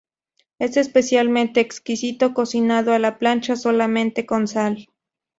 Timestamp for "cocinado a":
2.33-2.97